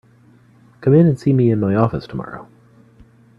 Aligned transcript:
Come 0.81 0.95
in 0.95 1.05
and 1.05 1.19
see 1.19 1.31
me 1.31 1.51
in 1.51 1.59
my 1.59 1.75
office 1.75 2.07
tomorrow. 2.07 2.47